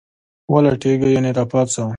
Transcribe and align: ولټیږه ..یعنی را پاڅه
ولټیږه 0.53 1.07
..یعنی 1.13 1.31
را 1.37 1.43
پاڅه 1.51 1.83